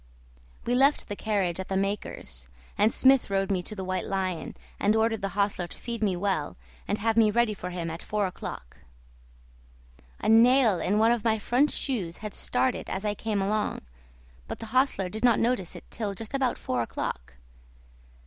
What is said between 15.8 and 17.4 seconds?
till just about four o'clock.